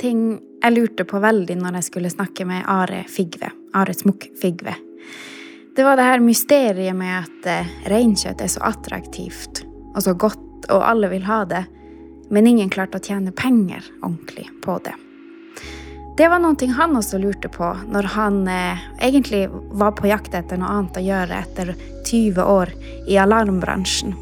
[0.00, 0.26] ting
[0.62, 3.52] jeg lurte på veldig når jeg skulle snakke med Are Figve.
[3.76, 4.74] Are Smukk Figve.
[5.76, 9.64] Det var det her mysteriet med at eh, reinkjøtt er så attraktivt
[9.96, 11.64] og så godt, og alle vil ha det,
[12.32, 14.96] men ingen klarte å tjene penger ordentlig på det.
[16.16, 20.56] Det var noe han også lurte på når han eh, egentlig var på jakt etter
[20.56, 21.74] noe annet å gjøre etter
[22.08, 22.72] 20 år
[23.12, 24.16] i alarmbransjen.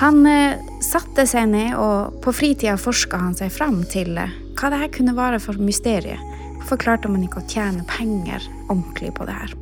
[0.00, 4.70] Han eh, satte seg ned, og på fritida forska han seg fram til eh, hva
[4.72, 6.20] det her kunne være for mysteriet.
[6.58, 9.54] Hvorfor klarte man ikke å tjene penger ordentlig på det her?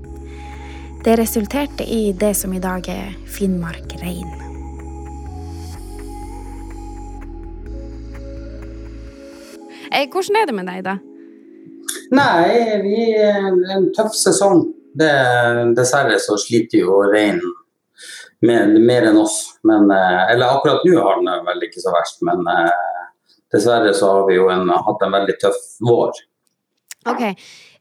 [1.03, 4.29] Det resulterte i det som i dag er Finnmark Rein.
[9.93, 10.95] Eh, hvordan er det med deg, da?
[12.15, 14.69] Nei, vi er en tøff sesong.
[14.95, 15.11] Det,
[15.77, 17.43] dessverre så sliter jo reinen
[18.47, 19.38] mer, mer, enn oss.
[19.66, 23.02] Men, eh, eller akkurat nå har den vel ikke så verst, men eh,
[23.52, 26.23] dessverre så har vi jo en, hatt en veldig tøff vår.
[27.10, 27.23] Ok,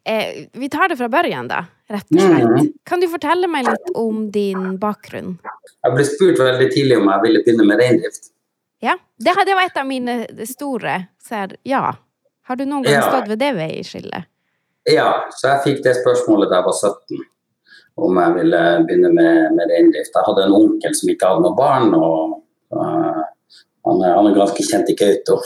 [0.04, 2.50] eh, Vi tar det fra børjen, da, rett og slett.
[2.50, 2.70] Mm.
[2.86, 5.36] Kan du fortelle meg litt om din bakgrunn?
[5.82, 8.32] Jeg ble spurt veldig tidlig om jeg ville begynne med reindrift.
[8.82, 11.92] Ja, det, det var et av mine store ser, ja.
[12.50, 13.04] Har du noen gang ja.
[13.06, 14.28] stått ved det veiskillet?
[14.90, 17.28] Ja, så jeg fikk det spørsmålet da jeg var 17
[18.02, 20.16] om jeg ville begynne med, med reindrift.
[20.16, 22.38] Jeg hadde en onkel som ikke hadde noe barn, og
[22.74, 23.21] uh,
[23.88, 25.40] han, han, er ganske kjent i Kautokeino.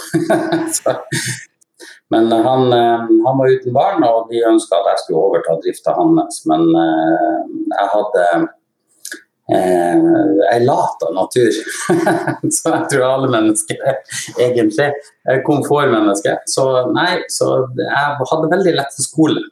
[2.13, 5.95] men han, uh, han, var uten barn, og de ønska at jeg skulle overta drifta
[5.97, 6.43] hans.
[6.49, 8.27] Men jeg hadde
[9.45, 11.57] jeg lat av natur.
[12.57, 13.83] så jeg tror alle mennesker
[14.41, 16.39] egentlig er komfortmennesker.
[16.49, 19.45] Så nei, så jeg hadde veldig lett for skole.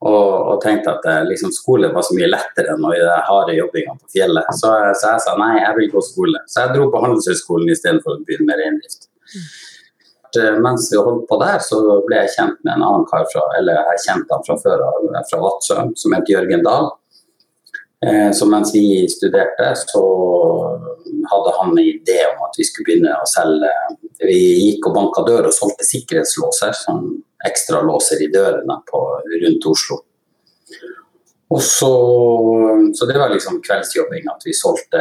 [0.00, 3.98] Og, og, tenkte at eh, liksom, skole var så mye lettere enn de harde jobbinga
[3.98, 4.46] på fjellet.
[4.56, 6.40] Så, så, jeg sa nei, jeg vil gå skole.
[6.48, 9.10] Så jeg dro på Handelshøyskolen istedenfor å begynne med reindrift.
[9.34, 9.50] Mm.
[10.64, 13.80] Mens vi holdt på der, så ble jeg kjent med en annen kar fra eller
[13.90, 14.84] jeg kjente han fra før
[15.26, 16.92] fra Vadsø, som het Jørgen Dahl.
[18.06, 20.04] Eh, så mens vi studerte, så
[21.32, 23.72] hadde han en idé om at vi skulle begynne å selge
[24.20, 26.72] Vi gikk og banka dør og solgte sikkerhetslåser.
[26.76, 27.10] sånn
[27.48, 29.00] ekstra låser i dørene på,
[29.44, 30.00] rundt Oslo.
[31.50, 31.90] Og så,
[32.94, 35.00] så det var liksom kveldsjobbing, at vi solgte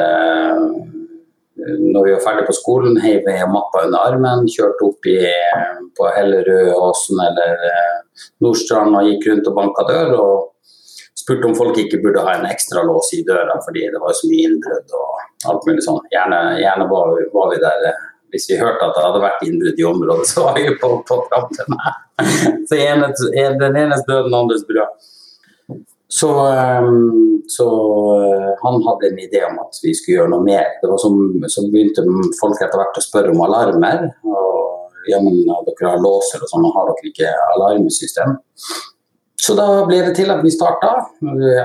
[1.60, 5.18] Når vi var ferdig på skolen, heiv vi mappa under armen, kjørte opp i,
[5.98, 7.98] på Hellerud, Åsen eller eh,
[8.42, 10.14] Nordstrand og gikk rundt og banka dør.
[10.24, 10.38] og
[11.30, 14.30] spurte om folk ikke burde ha en ekstra lås i døra fordi det var så
[14.30, 16.00] mye innbrudd og alt mulig sånn.
[16.14, 19.80] Gjerne, gjerne var, var, vi der eh, hvis vi hørte at det hadde vært innbrudd
[19.82, 21.96] i området, så var vi på, på trappene.
[22.70, 23.14] Så ene,
[23.62, 25.08] den enes død, den andres brød.
[26.10, 27.68] Så, ehm, så,
[28.18, 30.66] eh, han hadde en idé om at vi skulle gjøre noe mer.
[30.82, 31.20] Det var som,
[31.54, 32.06] så begynte
[32.40, 34.08] folk etter hvert å spørre om alarmer.
[34.26, 38.40] Og ja, men dere har låser og sånn, har dere ikke alarmsystem?
[39.40, 40.90] Så da ble det til at vi starta.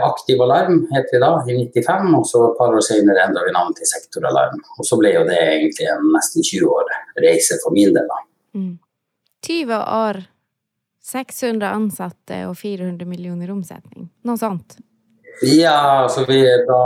[0.07, 2.13] Aktiv Alarm het vi da, i 95.
[2.21, 4.61] Og så et par år senere endra vi navn til Sektoralarm.
[4.79, 8.21] Og så ble jo det egentlig en nesten 20 år reise for min del, da.
[8.55, 8.77] Mm.
[9.49, 10.23] 20 år,
[11.05, 14.07] 600 ansatte og 400 millioner omsetning.
[14.25, 14.79] Noe sånt?
[15.43, 16.39] Ja, altså vi,
[16.71, 16.81] da,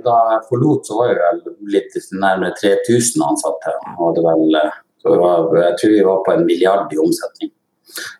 [0.00, 3.76] da, jeg forlot, så var vi vel litt nærmere 3000 ansatte.
[4.00, 4.60] Og det vel,
[5.04, 7.52] var, jeg tror vi var på en milliard i omsetning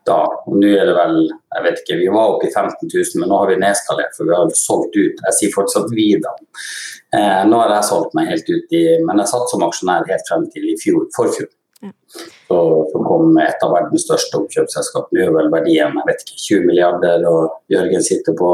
[0.08, 0.18] da.
[0.46, 3.32] Og nå er det vel, jeg vet ikke, vi var oppe i 15 000, men
[3.32, 5.22] nå har vi nedskalert, for vi har solgt ut.
[5.28, 6.34] Jeg sier fortsatt vi, da.
[7.16, 10.28] Eh, nå har jeg solgt meg helt ut i Men jeg satt som aksjonær helt
[10.28, 11.48] frem til i fjor, forfjor.
[11.82, 11.90] Ja.
[12.46, 12.58] Så,
[12.92, 15.08] så, kom et av verdens største oppkjøpsselskap.
[15.14, 18.50] Nå er vel verdien jeg vet ikke, 20 milliarder, og Jørgen sitter på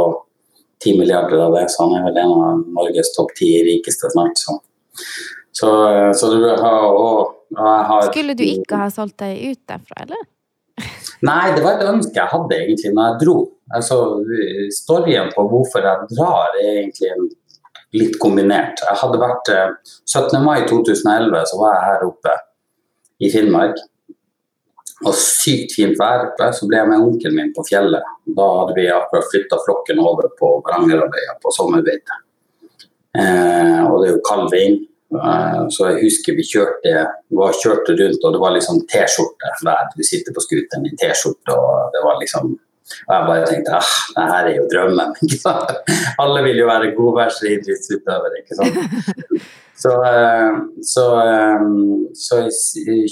[0.85, 4.39] 10 milliarder av det, så han er vel en av Norges topp ti rikeste snart.
[4.39, 4.57] Så,
[5.57, 5.69] så,
[6.17, 10.25] så du har, og, og har, Skulle du ikke ha solgt deg ut derfra, eller?
[11.27, 13.37] Nei, det var et ønske jeg hadde egentlig når jeg dro.
[13.75, 13.97] Altså,
[14.77, 17.13] storyen på hvorfor jeg drar er egentlig
[17.97, 18.83] litt kombinert.
[18.85, 20.37] Jeg hadde vært 17.
[20.37, 22.35] Eh, mai 2011 så var jeg her oppe
[23.23, 23.81] i Finnmark.
[25.05, 26.29] Og sykt fint vær.
[26.57, 28.05] Så ble jeg med onkelen min på fjellet.
[28.37, 32.21] Da hadde vi akkurat flytta flokken over på Varangerhalvøya på sommerbeite.
[33.17, 34.85] Eh, og det er jo kald vind.
[35.15, 36.95] Eh, så jeg husker vi kjørte,
[37.31, 39.91] vi kjørte rundt, og det var liksom T-skjorte hver.
[39.95, 42.57] Du sitter på scooteren i T-skjorte, og det var liksom
[42.87, 45.15] og jeg bare tenkte ah, det her er jo drømmen.
[46.23, 48.77] Alle vil jo være godværsidrettsutøvere, ikke sant.
[49.77, 50.55] Så, eh,
[50.89, 51.65] så, eh,
[52.17, 52.37] så,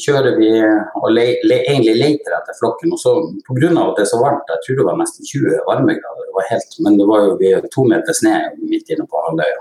[0.00, 2.94] kjører vi og le, le, egentlig leter etter flokken.
[2.96, 3.12] Og så
[3.44, 3.69] pga.
[3.69, 6.79] at det er så varmt, jeg tror det var nesten 20 varmegrader, det var helt,
[6.87, 8.32] men det var jo vi to meter snø
[8.62, 9.61] midt inne på halvøya.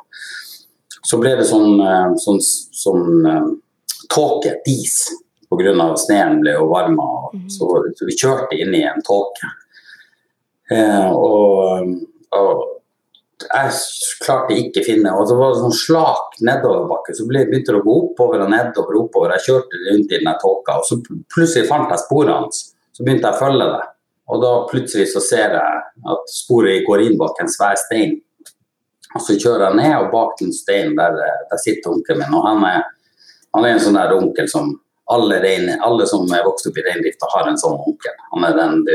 [1.04, 2.40] Så ble det sånn, eh, sånn,
[2.84, 3.50] sånn uh,
[4.14, 5.02] tåke, dis,
[5.52, 5.90] pga.
[6.00, 7.10] sneen ble jo varma.
[7.52, 7.68] Så,
[7.98, 9.52] så vi kjørte inn i en tåke.
[10.72, 11.90] Eh, og,
[12.38, 12.70] og,
[13.44, 13.72] jeg
[14.24, 17.82] klarte ikke å finne Og så var det sånn slak nedoverbakke, så ble, begynte det
[17.82, 19.00] å gå oppover og nedover.
[19.02, 19.34] oppover.
[19.36, 22.70] Jeg kjørte rundt i den tåka, og så plutselig fant jeg sporene hans.
[22.96, 23.82] Så begynte jeg å følge det.
[24.32, 25.82] Og da plutselig så ser jeg
[26.14, 28.16] at sporet går inn bak en svær stein.
[29.13, 31.18] Og så kjører jeg ned, og bak den steinen der,
[31.50, 32.38] der sitter onkelen min.
[32.38, 32.81] Og han er,
[33.54, 34.74] han er en sånn der onkel som
[35.13, 38.15] alle, rein, alle som er vokst opp i reindrifta, har en sånn onkel.
[38.33, 38.94] Han er den du,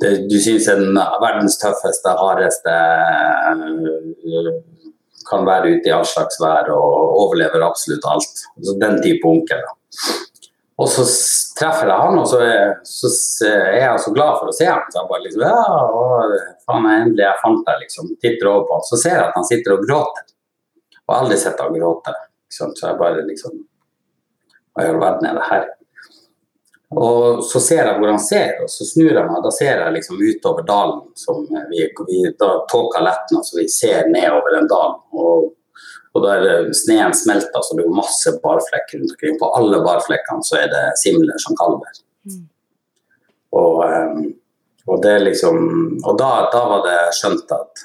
[0.00, 2.74] det, du syns er den verdens tøffeste, hardeste
[5.28, 8.46] Kan være ute i all slags vær og overlever absolutt alt.
[8.64, 9.60] Så den type onkel.
[9.60, 9.74] da.
[10.78, 11.04] Og så
[11.58, 13.08] treffer jeg han, og så er, så
[13.48, 14.84] er jeg så glad for å se ham.
[14.86, 16.04] Så jeg bare liksom Ja, å,
[16.68, 18.12] faen, endelig jeg fant deg, liksom.
[18.22, 18.84] Titter over på han.
[18.86, 20.28] Så ser jeg at han sitter og gråter.
[21.08, 22.14] Og aldri sett han gråte.
[22.52, 23.58] Så jeg bare liksom
[24.72, 25.66] Hva i all verden er det her?
[26.96, 29.42] Og så ser jeg hvor han ser, og så snur jeg meg.
[29.44, 31.02] Da ser jeg liksom utover dalen.
[31.18, 31.42] som
[31.72, 34.94] vi, vi Da tåka letna, så vi ser nedover en dal.
[35.12, 35.50] Og
[36.18, 39.38] og da er sneen smelta, så det er masse barflekker rundt omkring.
[39.40, 42.00] På alle barflekkene så er det simler som kalver.
[42.26, 42.44] Mm.
[43.58, 44.24] Og, um,
[44.88, 45.58] og, det liksom
[46.04, 47.84] Og da, da var det skjønt at,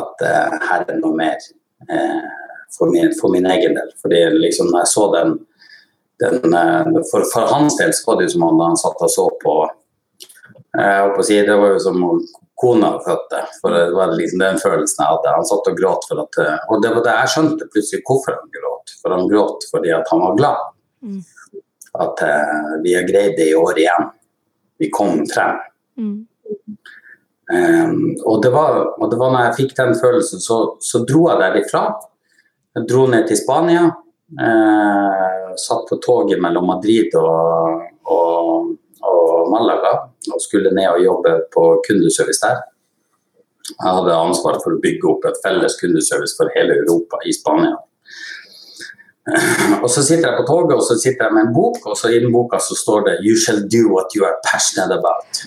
[0.00, 1.38] at uh, her er noe mer
[1.88, 2.26] uh,
[2.74, 3.94] for, min, for, min, egen del.
[4.02, 5.38] Fordi liksom når jeg så den,
[6.24, 9.14] den uh, for, for, hans del så var det jo som om han satt og
[9.14, 9.58] så på
[10.74, 12.00] jeg å si, Det var jo som
[12.64, 13.40] kona fødte.
[13.60, 15.36] For det var liksom den følelsen jeg hadde.
[15.36, 16.38] Han satt og gråt for at
[16.72, 18.94] Og det var det jeg skjønte plutselig hvorfor han gråt.
[19.00, 20.68] For han gråt fordi at han var glad.
[21.04, 21.20] Mm.
[22.04, 24.08] At uh, vi har greid det i år igjen.
[24.80, 25.60] Vi kom frem.
[26.00, 26.16] Mm.
[27.54, 31.28] Um, og, det var, og det var når jeg fikk den følelsen, så, så dro
[31.28, 31.84] jeg derifra.
[32.74, 33.84] Jeg dro ned til Spania.
[34.34, 38.72] Uh, satt på toget mellom Madrid og, og
[39.04, 39.92] og Malaga
[40.32, 42.62] og skulle ned og jobbe på kundeservice der.
[43.72, 47.76] Jeg hadde ansvaret for å bygge opp et felles kundeservice for hele Europa i Spania.
[49.80, 52.12] Og Så sitter jeg på toget og så sitter jeg med en bok, og så
[52.12, 55.44] i den boka så står det 'You shall do what you are passionate about'.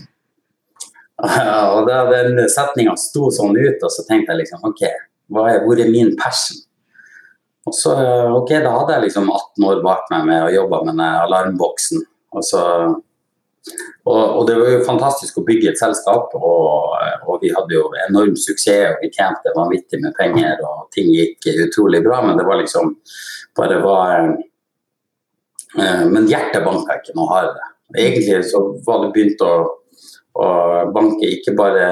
[1.75, 5.79] Og da Den setninga sto sånn ut, og så tenkte jeg liksom OK, er, hvor
[5.79, 6.57] er min passion?
[7.65, 7.93] Og så,
[8.37, 12.05] ok, Da hadde jeg liksom 18 år bak meg med å jobbe med den alarmboksen.
[12.37, 12.61] Og så
[14.07, 16.93] og, og, det var jo fantastisk å bygge et selskap, og,
[17.27, 18.93] og, vi hadde jo enorm suksess.
[18.93, 22.21] og Vi tjente vanvittig med penger, og ting gikk utrolig bra.
[22.25, 22.93] Men det var liksom
[23.57, 24.13] bare var
[25.77, 27.73] eh, Men hjertet banka ikke noe hardere.
[27.97, 29.53] Egentlig så var det begynt å,
[30.37, 30.47] å
[30.95, 31.85] banke ikke bare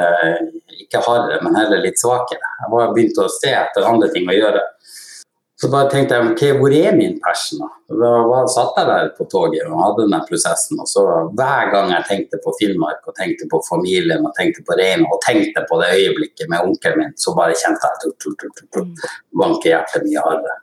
[0.76, 2.54] ikke hardere, men heller litt svakere.
[2.62, 4.64] Jeg var begynt å se etter andre ting å gjøre.
[5.56, 7.62] Så bare tenkte jeg ok, hvor er min passion?
[7.64, 8.08] da?
[8.28, 10.82] Da satt jeg der på toget og hadde den prosessen.
[10.84, 11.04] Og så
[11.40, 15.22] hver gang jeg tenkte på Finnmark og tenkte på familien og tenkte på reinen og
[15.24, 19.08] tenkte på det øyeblikket med onkelen min, så bare kjente jeg at
[19.44, 20.60] banke hjertet mye hardere.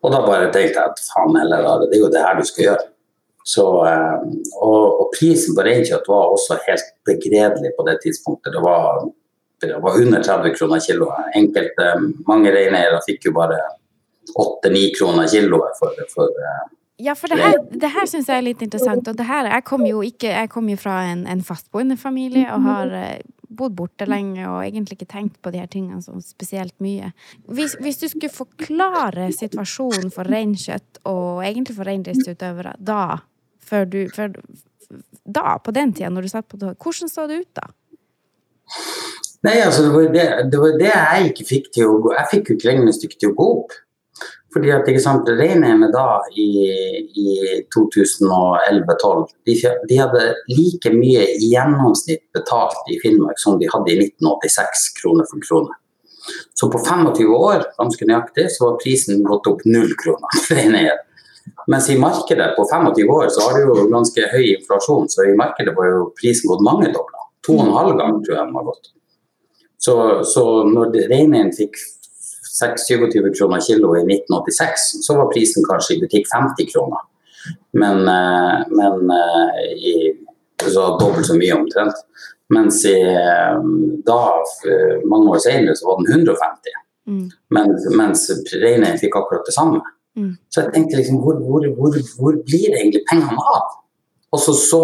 [0.00, 2.64] Og da bare tenkte jeg at faen heller, det er jo det her du skal
[2.70, 2.88] gjøre.
[3.50, 4.16] Så, eh,
[4.62, 8.56] og, og prisen på reinkjøtt var også helt begredelig på det tidspunktet.
[8.56, 9.04] Det var
[9.60, 11.30] det var under 30 kroner kiloet.
[11.36, 11.92] Enkelte,
[12.28, 13.58] mange reineiere fikk jo bare
[14.38, 16.68] 8-9 kroner kiloet for, for eh,
[17.00, 19.06] ja, for det her, det her syns jeg er litt interessant.
[19.08, 22.44] Og det her, jeg kommer jo ikke, jeg kom jo fra en, en fastboende familie
[22.52, 26.14] og har eh, bodd borte lenge og egentlig ikke tenkt på de her tingene så
[26.24, 27.10] spesielt mye.
[27.48, 33.02] Hvis, hvis du skulle forklare situasjonen for reinkjøtt og egentlig for reindriftsutøvere da,
[33.64, 34.36] før du, før,
[35.24, 37.70] da, på den tida, når du satt på tog, hvordan så det ut da?
[39.46, 42.28] Nei, altså det var det, det var det, jeg ikke fikk til å gå Jeg
[42.28, 43.78] fikk jo ikke regnestykket til å gå opp.
[44.50, 46.46] Fordi at ikke sant, Reineierne da i,
[47.22, 47.26] i
[47.70, 49.54] 2011-2012 de,
[49.86, 55.30] de, hadde like mye i gjennomsnitt betalt i Finnmark som de hadde i 1986 kroner
[55.30, 55.78] for krone.
[56.58, 60.98] Så på 25 år ganske nøyaktig, så var prisen gått opp null kroner for reineier.
[61.70, 65.36] Mens i markedet på 25 år så har det jo ganske høy inflasjon, så i
[65.38, 67.28] markedet var jo prisen gått mangedobla.
[67.46, 68.90] To og en halv gang tror jeg den har gått.
[69.80, 69.94] Så,
[70.28, 71.78] så når reinen fikk
[72.60, 77.06] 26 kroner kilo i 1986, så var prisen kanskje i butikk 50 kroner.
[77.72, 79.94] Men, eh, men eh, i,
[80.68, 82.04] så dobbelt så mye omtrent.
[82.52, 83.56] Mens i, eh,
[84.06, 84.20] da,
[85.08, 86.76] mange år senere, så var den 150.
[87.08, 87.26] Mm.
[87.56, 88.26] Mens, mens
[88.60, 89.80] reinen fikk akkurat det samme.
[90.18, 90.34] Mm.
[90.50, 93.78] Så jeg tenkte liksom, hvor, hvor, hvor, hvor blir egentlig pengene av?
[94.30, 94.80] Og så, så,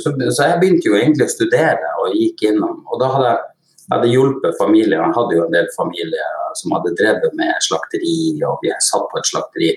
[0.00, 2.78] så, så, jeg begynte jo egentlig å studere og gikk innom.
[2.88, 3.48] Og da hadde jeg
[3.90, 5.02] hadde hjulpet familier.
[5.02, 9.20] Han hadde jo en del familier som hadde drevet med slakteri, og vi satt på
[9.20, 9.72] et slakteri.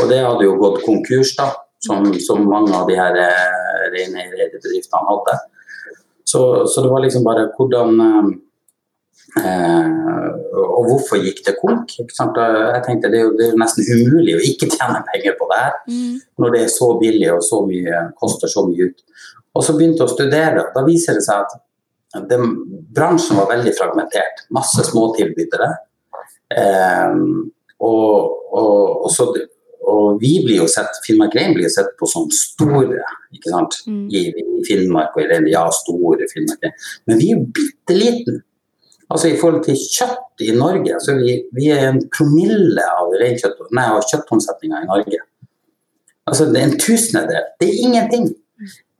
[0.00, 1.50] Og det hadde jo gått konkurs, da,
[1.86, 5.36] som, som mange av de her eh, reineiebedriftene hadde.
[6.24, 7.98] Så, så, det var liksom bare hvordan
[9.42, 10.28] eh,
[10.62, 11.92] Og hvorfor gikk det konk?
[11.98, 15.58] Jeg tenkte det er, jo, det er nesten umulig å ikke tjene penger på det
[15.60, 16.14] her, mm.
[16.40, 19.04] når det er så billig og så mye, koster så mye ut.
[19.52, 20.64] Og så begynte jeg å studere.
[20.72, 21.58] Da viser det seg at
[22.28, 22.52] den,
[22.94, 24.44] bransjen var veldig fragmentert.
[24.54, 25.70] Masse småtilbydere.
[26.56, 27.16] Eh,
[27.82, 28.12] og,
[28.52, 29.26] og, og, så,
[29.88, 33.00] og, vi blir jo sett, Finnmark Rein blir jo sett på som store
[33.32, 33.80] ikke sant?
[33.88, 34.06] Mm.
[34.12, 35.48] I, I, Finnmark og i Rein.
[35.50, 36.76] Ja, store Finnmark Rein.
[37.10, 38.42] Men vi er jo bitte liten.
[39.12, 44.06] Altså I forhold til kjøtt i Norge, så vi, vi er en promille av, av
[44.08, 45.18] kjøttomsetninga i Norge.
[46.28, 47.50] Altså det er en tusendedel.
[47.60, 48.30] Det er ingenting.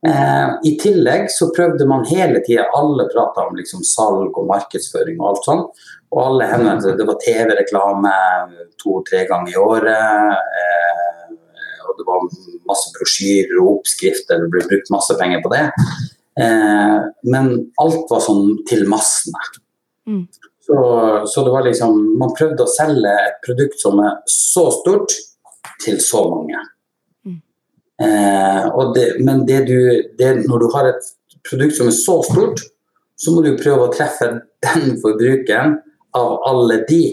[0.07, 5.21] Eh, I tillegg så prøvde man hele tida, alle prata om liksom salg og markedsføring
[5.21, 5.61] og alt sånn.
[6.13, 8.11] Og alle henvendte Det var TV-reklame
[8.83, 10.41] to-tre ganger i året.
[10.63, 11.35] Eh,
[11.87, 12.27] og det var
[12.67, 15.65] masse brosjyrer og oppskrifter, det ble brukt masse penger på det.
[16.41, 19.51] Eh, men alt var sånn til massene.
[20.09, 20.25] Mm.
[20.63, 20.75] Så,
[21.27, 25.15] så, det var liksom Man prøvde å selge et produkt som er så stort,
[25.83, 26.59] til så mange.
[28.01, 29.79] Eh, det, men det du,
[30.17, 31.11] det, når du har et
[31.49, 32.63] produkt som er så stort,
[33.19, 34.29] så må du prøve å treffe
[34.65, 35.77] den forbrukeren
[36.17, 37.03] av alle de.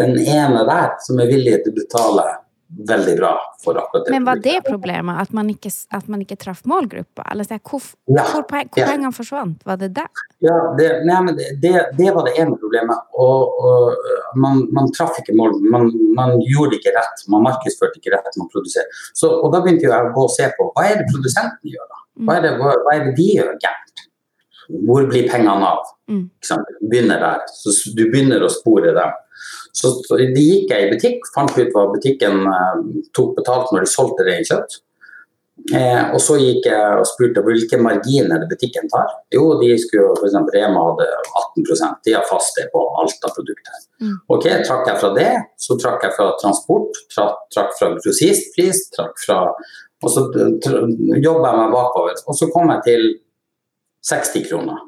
[0.00, 2.26] Den ene der som er villig til å betale
[2.70, 3.32] veldig bra
[3.64, 4.10] for akkurat det.
[4.10, 5.16] Men var det problemet?
[5.22, 7.24] At man ikke, at man ikke traff målgruppa?
[7.32, 8.86] Eller så, hvor, ja, hvor, ja.
[8.86, 9.64] pengene forsvant?
[9.66, 10.24] Var det der?
[10.44, 13.02] Ja, det, nei, det, det, det, var det ene problemet.
[13.18, 15.58] Og, og man, man, traff ikke mål.
[15.72, 17.24] Man, man, gjorde det ikke rett.
[17.32, 18.30] Man markedsførte ikke rett.
[18.40, 19.02] Man produserte.
[19.14, 21.88] Så, og da begynte jeg å gå og se på hva er det produsenten gjør.
[21.88, 22.04] da?
[22.26, 24.06] Hva er det, hva, hva er det de gjør gærent?
[24.86, 25.88] Hvor blir pengene av?
[26.10, 26.28] Mm.
[26.86, 27.42] Begynner der.
[27.50, 29.18] Så du begynner å spore dem.
[29.76, 32.86] Så de gikk jeg i butikk, fant ut hva butikken eh,
[33.16, 34.80] tok betalt når de solgte det i kjøtt.
[35.76, 39.12] Eh, og så gikk jeg og spurte hvilke marginer butikken tar.
[39.34, 40.38] Jo, de skulle f.eks.
[40.54, 41.08] Rema hadde
[41.60, 43.82] 18% de har fast det på alt av produkter.
[44.00, 44.16] Mm.
[44.32, 49.20] Ok, trakk jeg fra det, så trakk jeg fra transport, trakk, trakk fra grossistpris, trakk
[49.26, 49.40] fra
[50.00, 52.22] Og så jobba jeg meg bakover.
[52.24, 53.02] Og så kom jeg til
[54.08, 54.78] 60 kroner.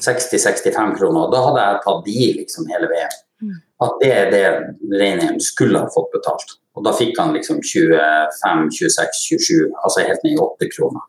[0.00, 1.26] 60-65 kroner.
[1.26, 3.18] Og Da hadde jeg tatt de liksom hele veien.
[3.82, 4.44] At det er det
[4.92, 6.58] Reinheim skulle ha fått betalt.
[6.76, 11.08] Og da fikk han liksom 25, 26, 27, altså helt ned i 8 kroner.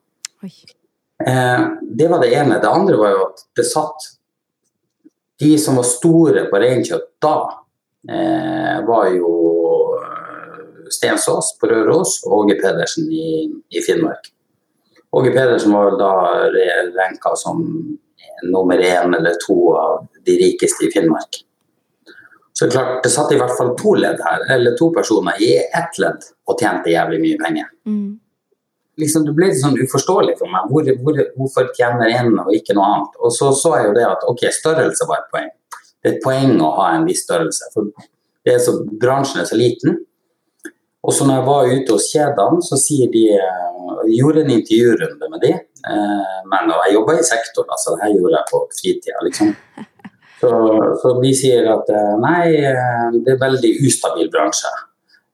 [1.28, 2.60] Eh, det var det ene.
[2.60, 4.10] Det andre var jo at det satt
[5.40, 7.38] De som var store på reinkjøtt da,
[8.08, 9.32] eh, var jo
[9.98, 14.30] eh, Stensås på Røros og Åge Pedersen i, i Finnmark.
[15.12, 16.14] Åge Pedersen var vel da
[16.94, 17.66] renka som
[18.46, 21.42] nummer én eller to av de rikeste i Finnmark.
[22.64, 25.98] Så klart, det satt i hvert fall to ledd her, eller to personer i ett
[26.00, 27.66] ledd og tjente jævlig mye penger.
[27.84, 28.14] Mm.
[29.04, 30.70] Liksom, det ble litt sånn uforståelig for meg.
[30.72, 33.20] Hvor, hvor, hvorfor tjener én og ikke noe annet?
[33.20, 35.52] Og så så jeg jo det at ok, størrelse var et poeng.
[35.76, 37.68] Det er et poeng å ha en viss størrelse.
[37.76, 37.92] For
[38.48, 40.00] er så, bransjen er så liten.
[41.04, 45.28] Og så når jeg var ute hos kjedene, så sier de Jeg gjorde en intervjurunde
[45.36, 45.52] med de,
[45.92, 49.52] eh, men jeg jobba i sektoren, altså det her gjorde jeg på fritida, liksom.
[50.44, 50.50] Så,
[51.02, 54.72] så, de sier at eh, nei, eh, det er veldig ustabil bransje.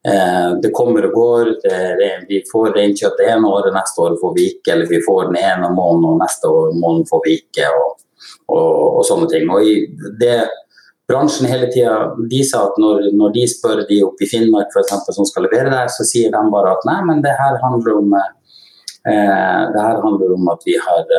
[0.06, 1.50] Eh, det kommer og går.
[1.64, 4.76] Det, vi får reinkjøtt det ene året, neste år får vi ikke.
[4.76, 7.72] Eller vi får den ene måneden, og neste måned får vi ikke.
[7.74, 8.06] Og,
[8.54, 9.50] og, og sånne ting.
[9.50, 9.74] Og i
[10.22, 10.38] det
[11.10, 14.84] bransjen hele tida de sa at når, når, de spør de oppe i Finnmark for
[14.84, 17.98] eksempel, som skal levere der, så sier de bare at nei, men det her handler
[17.98, 21.16] om, eh, det her handler om at vi har,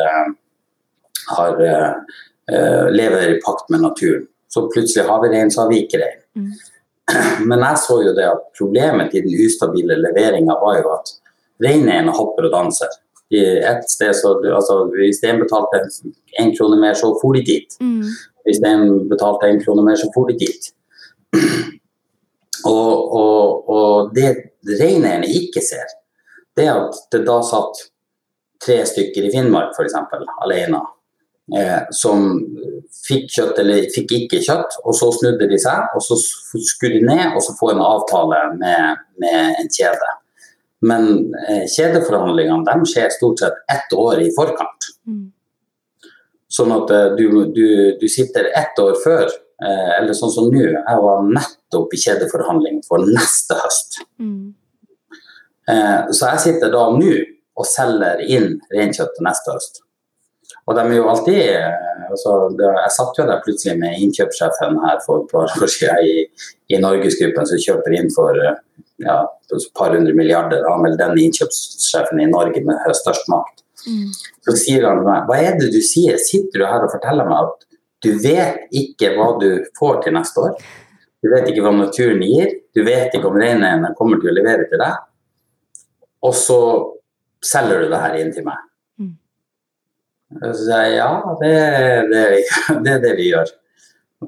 [1.34, 2.20] har uh,
[2.90, 4.26] lever i pakt med naturen.
[4.50, 6.22] Så plutselig har vi rein, så har vi ikke rein.
[6.36, 6.50] Mm.
[7.50, 11.14] Men jeg så jo det at problemet i den ustabile leveringa var jo at
[11.62, 12.98] reineierne hopper og danser.
[13.30, 15.84] I et sted så, altså, Hvis en betalte
[16.42, 17.76] én krone mer, så for de dit.
[17.80, 18.02] Mm.
[18.46, 20.70] Hvis en betalte én krone mer, så for de dit.
[22.66, 24.34] Og, og, og det
[24.66, 25.86] reineierne ikke ser,
[26.58, 27.86] det er at det da satt
[28.60, 29.94] tre stykker i Finnmark f.eks.
[30.44, 30.82] alene
[31.56, 32.32] eh, som
[33.06, 37.06] fikk kjøtt eller fikk ikke kjøtt, og så snudde de seg, og så skulle de
[37.06, 40.14] ned og så få en avtale med, med en kjede.
[40.86, 41.10] Men
[41.48, 44.88] eh, kjedeforhandlingene de skjer stort sett ett år i forkant.
[45.08, 45.26] Mm.
[46.50, 47.66] Sånn at eh, du, du,
[48.00, 49.26] du, sitter ett år før,
[49.62, 50.64] eh, eller sånn som nå.
[50.72, 54.00] Jeg var nettopp i kjedeforhandling for neste høst.
[54.22, 54.54] Mm.
[55.70, 57.12] Eh, så jeg sitter da nå
[57.60, 59.82] og selger inn reinkjøtt til neste høst.
[60.70, 61.38] Og de er jo alltid
[62.12, 66.26] altså, Jeg satt jo der plutselig med innkjøpssjefen her for et par år siden i,
[66.70, 69.16] i Norgesgruppen som kjøper inn for ja,
[69.50, 70.62] et par hundre milliarder.
[70.68, 73.64] Han er vel den innkjøpssjefen i Norge med størst makt.
[73.88, 74.12] Mm.
[74.46, 76.20] Så sier han til meg, hva er det du sier?
[76.22, 77.66] Sitter du her og forteller meg at
[78.04, 80.56] du vet ikke hva du får til neste år?
[81.20, 84.70] Du vet ikke hva naturen gir, du vet ikke om reineierne kommer til å levere
[84.70, 85.02] til deg.
[86.24, 86.60] Og så
[87.44, 88.69] selger du det her inn til meg.
[90.38, 91.10] Så sier jeg ja,
[91.40, 91.54] det,
[92.10, 92.22] det,
[92.84, 93.50] det er det vi gjør.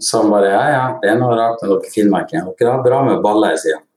[0.01, 2.55] Så han bare ja, ja, det er noe rart med dere finnmarkinger.
[2.59, 3.89] Dere har bra med baller, sier han.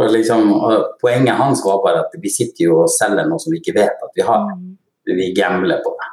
[0.00, 3.52] Og liksom, og poenget hans var bare at vi sitter jo og selger noe som
[3.54, 4.48] vi ikke vet at vi har.
[4.50, 4.72] Mm.
[5.06, 6.08] Vi gambler på det.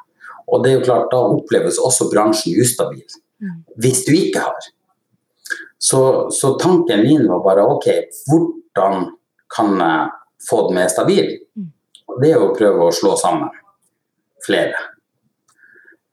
[0.51, 3.07] Og det er jo klart, da oppleves også bransjen ustabil.
[3.41, 3.63] Mm.
[3.81, 4.69] Hvis du ikke har.
[5.81, 6.01] Så,
[6.35, 7.87] så tanken min var bare OK,
[8.29, 9.07] hvordan
[9.55, 10.11] kan jeg
[10.49, 11.33] få den mer stabil?
[11.57, 11.71] Mm.
[12.11, 13.49] Og det er å prøve å slå sammen
[14.45, 14.90] flere.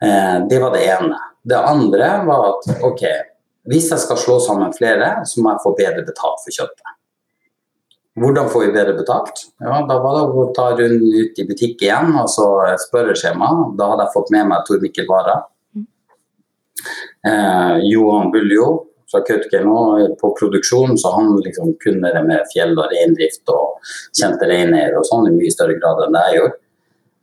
[0.03, 1.19] Eh, det var det ene.
[1.43, 3.05] Det andre var at OK,
[3.69, 6.95] hvis jeg skal slå sammen flere, så må jeg få bedre betalt for kjøttet.
[8.19, 9.45] Hvordan får vi bedre betalt?
[9.63, 12.49] Ja, da var det å ta runden ut i butikk igjen og så
[12.89, 13.51] spørreskjema.
[13.79, 15.37] Da hadde jeg fått med meg Tor Mikkel Wara.
[17.29, 18.69] Eh, Johan Buljo
[19.11, 23.79] fra Kautokeino på produksjon, så han liksom kunne det med fjell og reindrift og
[24.19, 26.59] kjente reineiere og sånn i mye større grad enn det jeg gjorde.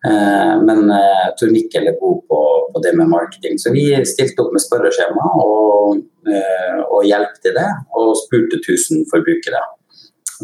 [0.06, 2.40] Eh, men jeg Tor Mikkel er god på,
[2.74, 7.56] på, det med marketing, så vi stilte opp med spørreskjema og, eh, og hjelp til
[7.58, 9.64] det, og spurte 1000 forbrukere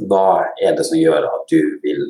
[0.07, 2.05] hva er det som gjør at du vil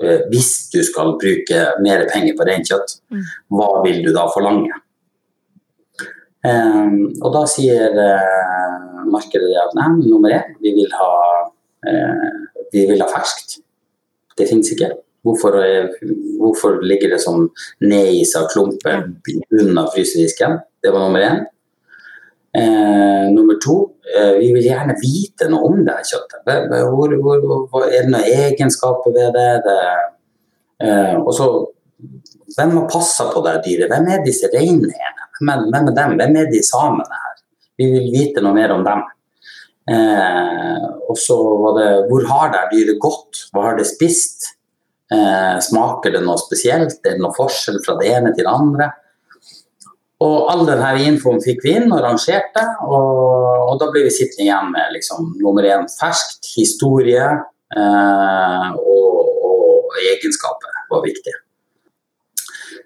[0.00, 3.24] eh, Hvis du skal bruke mer penger på reinkjøtt, Mm.
[3.50, 4.70] hva vil du da forlange?
[6.46, 11.10] Eh, og da sier eh, markedet at nei, nummer én, vi vil ha,
[11.90, 12.30] eh,
[12.72, 13.58] vi vil ha ferskt.
[14.38, 14.88] Det finnes ikke.
[15.26, 15.90] Hvorfor, er,
[16.40, 17.48] hvorfor ligger det som
[17.84, 19.02] nedis av klumper
[19.60, 20.58] unna frysedisken?
[20.80, 21.42] Det var nummer én.
[22.56, 23.76] Eh, nummer to,
[24.16, 26.40] eh, vi vil gjerne vite noe om det kjøttet.
[26.46, 29.50] Hvor, hvor, hvor, er det noen egenskaper ved det?
[29.68, 31.50] det eh, og så,
[32.56, 33.92] hvem har passa på det dyret?
[33.92, 35.28] Hvem er disse reineierne?
[35.38, 36.16] Hvem, hvem er dem?
[36.18, 37.36] Hvem er de samene her?
[37.78, 39.04] Vi vil vite noe mer om dem.
[39.90, 43.46] Eh, og så var det hvor har det dyret gått?
[43.54, 44.56] Hva har det spist?
[45.10, 47.00] Eh, smaker det noe spesielt?
[47.02, 48.90] Er det noe forskjell fra det ene til det andre?
[50.22, 54.44] Og all denne infoen fikk vi inn og rangerte, og, og da ble vi sittende
[54.46, 61.34] igjen med liksom, nummer én ferskt, historie eh, og, og egenskaper var viktig.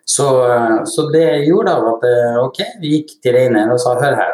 [0.05, 0.29] Så,
[0.87, 4.33] så det gjorde da at eh, ok, vi gikk til Reiner og sa hør her,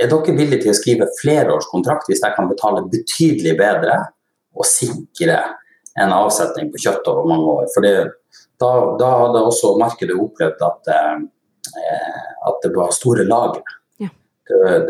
[0.00, 3.98] er dere villige til å skrive flerårskontrakt hvis jeg kan betale betydelig bedre
[4.56, 5.38] og sikre
[5.98, 7.68] en avsetning på kjøtt over mange år?
[7.74, 11.28] For da, da hadde også markedet opplevd at eh,
[12.48, 13.62] at det var store lagre.
[14.00, 14.08] Ja.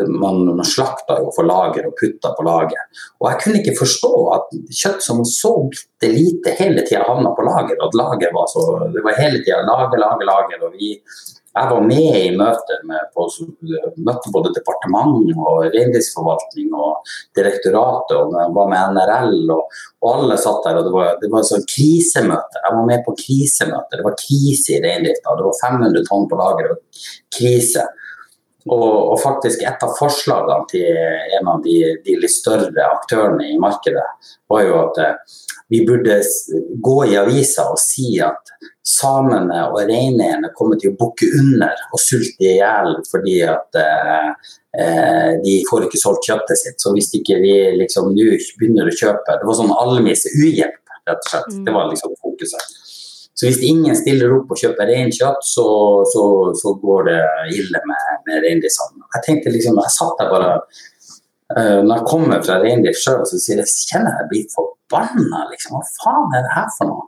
[0.07, 2.87] Man, man slakta jo for lager og putta på lager.
[3.21, 7.45] Og jeg kunne ikke forstå at kjøtt som så bitte lite hele tida havna på
[7.45, 10.65] lager, at lager var så Det var hele tida lager, lager, lager.
[10.65, 10.95] Og vi,
[11.51, 13.25] jeg var med i møter med på,
[14.07, 19.35] møtte både departement og reindriftsforvaltning og direktoratet og var med NRL.
[19.57, 22.61] Og, og alle satt der, og det var, det var sånn krisemøte.
[22.61, 23.99] Jeg var med på krisemøte.
[23.99, 25.35] Det var krise i reindrifta.
[25.35, 27.03] Det var 500 tonn på lager og
[27.35, 27.83] krise.
[28.69, 30.99] Og, og, faktisk et av forslagene til
[31.39, 34.05] en av de, de litt større aktørene i markedet,
[34.51, 35.39] var jo at eh,
[35.71, 36.19] vi burde
[36.83, 38.51] gå i avisa og si at
[38.85, 44.27] samene og reineierne kommer til å bukke under og sulte i hjel fordi at eh,
[44.77, 46.77] eh, de får ikke solgt kjøttet sitt.
[46.83, 48.27] Så hvis ikke vi liksom nå
[48.59, 51.59] begynner å kjøpe Det var sånn almisse uhjelp, rett og slett.
[51.65, 52.80] Det var liksom fokuset.
[53.41, 55.63] Så hvis ingen stiller opp og kjøper reinkjøtt, så,
[56.11, 56.23] så,
[56.59, 57.21] så, går det
[57.57, 59.07] ille med, med reindriftshandelen.
[59.15, 63.39] Jeg tenkte liksom, jeg satt der bare uh, Når jeg kommer fra reindrift sjøl, så
[63.41, 65.47] sier jeg, kjenner jeg blir forbanna.
[65.55, 65.73] Liksom.
[65.73, 67.07] Hva faen er det her for noe?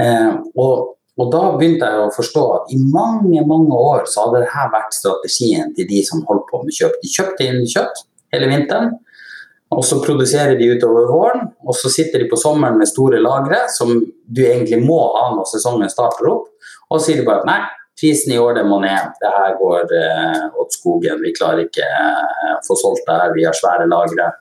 [0.00, 0.74] Uh, og,
[1.20, 4.98] og, da begynte jeg å forstå at i mange mange år så hadde dette vært
[4.98, 6.98] strategien til de som holdt på med kjøp.
[6.98, 8.02] De kjøpte inn kjøtt
[8.34, 8.96] hele vinteren.
[9.70, 13.62] Og så produserer de utover våren, og så sitter de på sommeren med store lagre
[13.70, 16.48] som du egentlig må ha når sesongen starter opp.
[16.90, 17.60] Og så sier de bare at nei,
[18.00, 19.14] prisen i år det må ned.
[19.22, 21.22] Det her går eh, åt skogen.
[21.22, 24.32] Vi klarer ikke eh, få solgt det her, vi har svære lagre.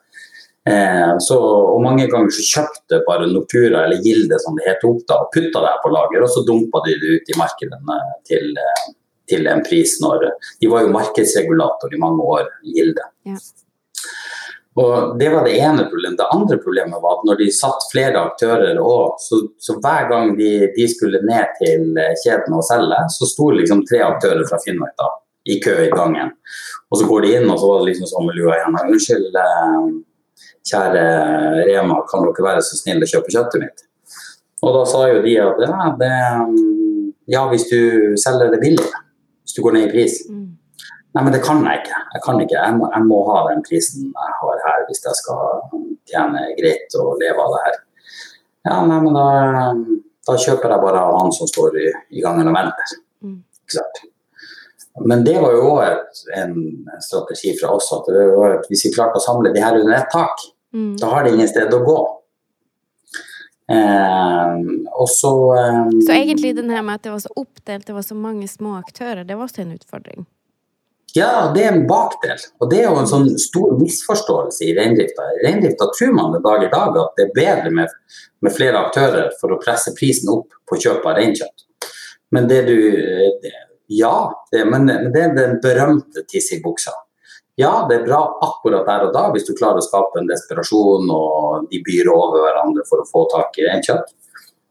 [0.70, 1.38] Eh, så,
[1.76, 5.32] og mange ganger så kjøpte bare Nortura eller Gilde som det het opp da, og
[5.36, 8.92] putta det her på lager, og så dumpa de det ut i markedene til, eh,
[9.30, 13.12] til en pris når De var jo markedsregulator i mange år, Gilde.
[13.30, 13.38] Ja.
[14.80, 16.18] Og Det var det ene problemet.
[16.20, 20.36] Det andre problemet var at når de satt flere aktører òg, så, så, hver gang
[20.38, 24.96] de, de, skulle ned til kjeden og selge, så sto liksom tre aktører fra Finnmark
[25.02, 25.10] da,
[25.52, 26.32] i kø i gangen.
[26.90, 28.80] Og så går de inn, og så var det liksom sånn med lua igjen.
[28.86, 29.40] Unnskyld,
[30.70, 31.04] kjære
[31.68, 33.86] Rema, kan dere være så snill å kjøpe kjøttet mitt?
[34.64, 36.14] Og da sa jo de at ja, det,
[37.32, 38.90] ja hvis du selger det billig,
[39.44, 40.22] hvis du går ned i pris.
[40.30, 40.48] Mm.
[41.16, 42.02] Nei, men det kan jeg ikke.
[42.14, 42.58] Jeg kan ikke.
[42.58, 45.64] Jeg må, jeg må, ha den prisen jeg har her hvis jeg skal
[46.10, 47.80] tjene greit og leve av det her.
[48.70, 49.26] Ja, nei, men da,
[50.30, 52.96] da kjøper jeg bare av han som står i, i gangen og venter.
[53.26, 53.42] Mm.
[53.64, 54.06] Ikke sant?
[55.10, 55.84] Men det var jo òg
[56.38, 56.56] en
[57.02, 60.42] strategi fra oss at, at hvis vi klarte å samle de her under ett tak,
[60.76, 60.96] mm.
[61.02, 62.00] da har de ingen sted å gå.
[63.70, 64.54] Eh,
[64.98, 68.06] og så eh, Så egentlig den her med at det var så oppdelt, det var
[68.06, 70.26] så mange små aktører, det var også en utfordring?
[71.16, 72.38] Ja, det er en bakdel.
[72.60, 75.26] Og det er jo en sånn stor misforståelse i reindrifta.
[75.38, 77.96] I reindrifta tror man i dag i dag at det er bedre med,
[78.46, 81.66] med flere aktører for å presse prisen opp på kjøp av reinkjøtt.
[82.36, 82.78] Men det du
[83.90, 86.92] Ja, det, men det er den berømte tiss i buksa.
[87.58, 91.10] Ja, det er bra akkurat der og da hvis du klarer å skape en desperasjon
[91.10, 94.14] og de byr over hverandre for å få tak i reinkjøtt.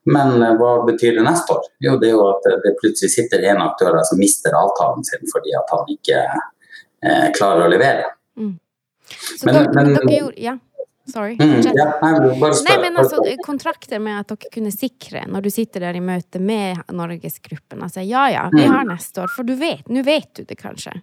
[0.09, 1.67] Men eh, hva betyr det neste år?
[1.85, 5.53] Jo, det er jo at det plutselig sitter en aktør som mister avtalen sin fordi
[5.59, 8.09] at han ikke eh, klarer å levere.
[8.39, 8.57] Mm.
[9.09, 10.57] Så men, dere, men, dere gjorde, ja.
[11.09, 11.39] Sorry.
[11.41, 15.87] Mm, ja, nei, nei, men altså, kontrakter med at dere kunne sikre, når du sitter
[15.87, 18.75] der i møte med Norgesgruppen, altså ja ja, vi mm.
[18.75, 20.99] har neste år, for du vet, nå vet du det kanskje?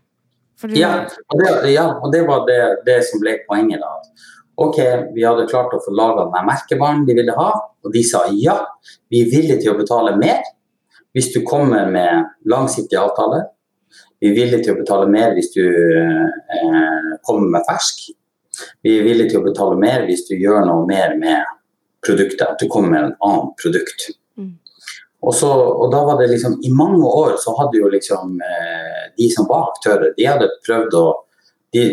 [0.62, 0.76] Du...
[0.78, 3.82] Ja, og det, ja, og det var det, det, som ble poenget.
[3.82, 4.22] da.
[4.56, 4.78] Ok,
[5.16, 7.50] vi hadde klart å få laga den merkevaren de ville ha,
[7.84, 8.56] og de sa ja,
[9.12, 10.44] vi er villige til å betale mer
[11.16, 13.46] hvis du kommer med langsiktige avtaler.
[14.20, 18.08] Vi er villige til å betale mer hvis du eh, kommer med fersk.
[18.84, 21.44] Vi er villige til å betale mer hvis du gjør noe mer med
[22.06, 24.10] produktet, at du kommer med en annen produkt.
[24.40, 24.54] Mm.
[25.26, 29.06] Og, så, og, da var det liksom I mange år så hadde jo liksom eh,
[29.18, 31.06] de som var aktører, de hadde prøvd å
[31.76, 31.86] de,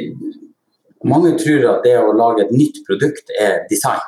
[1.09, 4.03] Mange tror at det å lage et nytt produkt er design.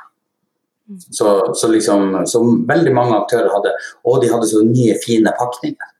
[0.88, 1.00] Mm.
[1.00, 3.70] Så, så liksom, som veldig mange aktører hadde
[4.04, 5.94] Og de hadde så nye, fine pakninger.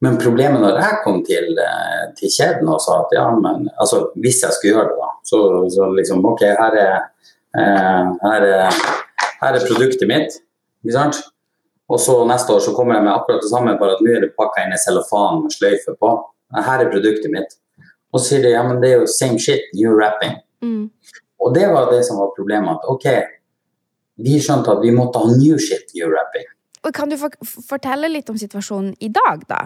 [0.00, 4.06] Men problemet når jeg kom til, eh, til kjeden og sa at ja, men altså,
[4.16, 5.40] hvis jeg skulle gjøre det, da, så,
[5.74, 6.94] så liksom OK, her er,
[7.60, 8.78] eh, her er,
[9.42, 10.38] her er produktet mitt.
[10.80, 11.20] Ikke sant?
[11.90, 14.24] Og så neste år så kommer jeg med akkurat det samme, bare at nå er
[14.24, 16.14] det pakka inn i cellofan med sløyfe på.
[16.54, 17.58] Her er produktet mitt.
[18.10, 20.38] Og så sier de ja, men det er jo same shit, new wrapping.
[20.64, 20.88] Mm.
[21.40, 22.80] Og det var det som var problemet.
[22.80, 23.06] At OK,
[24.20, 26.48] vi skjønte at vi måtte ha new shit, new wrapping.
[26.84, 29.60] Og Kan du fortelle litt om situasjonen i dag, da?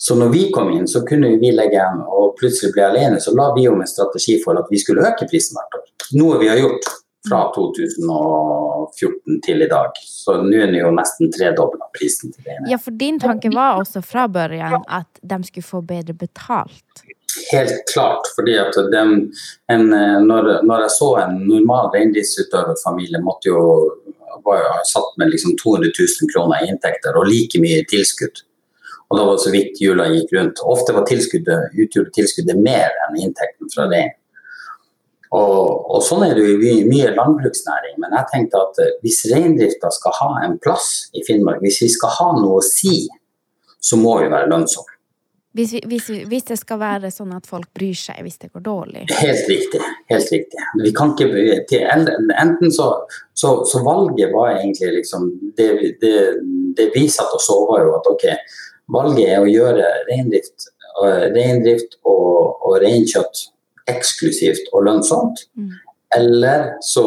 [0.00, 3.34] Så når vi kom inn, så kunne vi legge igjen, og plutselig ble alene, så
[3.36, 5.88] la vi om en strategi for at vi skulle øke prisen hvert år.
[6.16, 6.88] Noe vi har gjort
[7.28, 9.98] fra 2014 til i dag.
[10.00, 12.70] Så nå er det jo nesten tredobla prisen til det ene.
[12.72, 17.04] Ja, for din tanke var også fra børjan at de skulle få bedre betalt?
[17.50, 18.28] Helt klart.
[18.36, 19.32] fordi at den,
[19.72, 19.88] en,
[20.26, 23.64] når, når, jeg så en normal reindriftsutøverfamilie måtte jo
[24.40, 24.54] jo
[24.88, 28.40] satt med liksom 200 000 kroner i inntekter og like mye tilskudd
[29.10, 30.60] og da var det så vidt hjula gikk rundt.
[30.70, 34.12] Ofte var tilskuddet, utgjorde tilskuddet mer enn inntekten fra rein.
[35.34, 35.56] Og,
[35.90, 37.96] og, sånn er det jo i mye landbruksnæring.
[38.02, 41.90] Men jeg tenkte at eh, hvis reindrifta skal ha en plass i Finnmark, hvis vi
[41.90, 43.02] skal ha noe å si,
[43.82, 44.94] så må vi være lønnsomme.
[45.52, 49.00] Hvis, hvis, hvis, det skal være sånn at folk bryr seg hvis det går dårlig?
[49.18, 49.80] Helt riktig.
[50.12, 50.66] helt riktig.
[50.78, 52.92] Vi kan ikke, enten så,
[53.34, 55.26] så, så valget var egentlig liksom
[55.58, 55.70] det,
[56.02, 56.14] det,
[56.78, 58.28] det vi satt og så, var jo at ok,
[58.94, 60.70] valget er å gjøre reindrift,
[61.02, 63.48] eh, reindrift og, og reinkjøtt
[63.90, 65.48] eksklusivt og lønnsomt.
[65.58, 65.74] Mm.
[66.16, 67.04] Eller så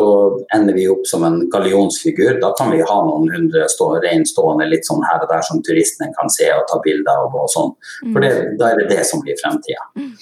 [0.56, 2.38] ender vi opp som en gallionsfigur.
[2.42, 6.14] Da kan vi ha noen hundre stå, reinstående litt sånn her og der som turistene
[6.16, 7.36] kan se og ta bilder av.
[7.36, 7.74] og sånn.
[8.14, 8.54] For det, mm.
[8.62, 9.90] da er det det som blir fremtida.
[10.00, 10.14] Mm.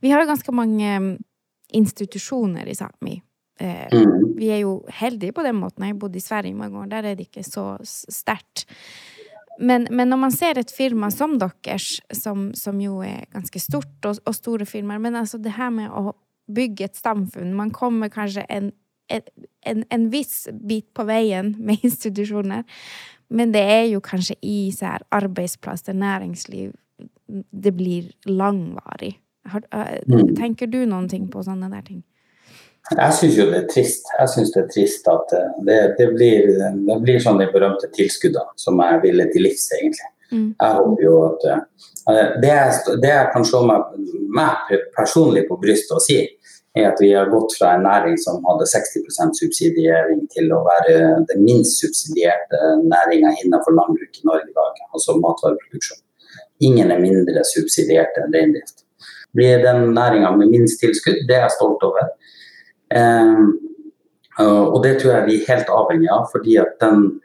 [0.00, 1.10] Vi har jo ganske mange mm,
[1.76, 3.18] institusjoner i Sápmi.
[3.60, 4.32] Eh, mm.
[4.40, 5.84] Vi er jo heldige på den måten.
[5.84, 8.64] Jeg har bodd i Sverige mange år, der er det ikke så sterkt.
[9.60, 13.98] Men, men, når man ser et firma som deres, som, som jo er ganske stort,
[14.08, 16.14] og, og, store firmaer Men altså det her med å
[16.54, 18.72] bygge et samfunn Man kommer kanskje en,
[19.10, 22.64] en, en viss bit på veien med institusjoner,
[23.30, 26.72] men det er jo kanskje i så her arbeidsplasser, næringsliv,
[27.50, 29.14] det blir langvarig.
[29.46, 29.62] Har,
[30.36, 32.02] Tenker du noen ting på sånne der ting?
[32.90, 34.08] Jeg syns jo det er trist.
[34.18, 36.48] Jeg synes det er trist at eh, det, det, blir,
[36.88, 40.10] det blir sånn de berømte tilskuddene som jeg ville til livs, egentlig.
[40.30, 40.48] Mm.
[40.54, 41.60] Jeg håper jo at uh,
[42.42, 43.96] det, jeg, det jeg kan se meg,
[44.30, 46.20] meg personlig på brystet og si,
[46.78, 50.92] er at vi har gått fra en næring som hadde 60% subsidiering, til å være
[51.30, 56.02] den minst subsidierte næringa innenfor landbruk i Norge i dag, altså matvareproduksjon.
[56.68, 58.84] Ingen er mindre subsidiert enn reindrift.
[59.34, 62.04] Blir den næringa med minst tilskudd, det er jeg stolt over.
[62.90, 63.42] Eh,
[64.40, 67.20] Og det tror jeg vi er helt avhengig av, fordi at den,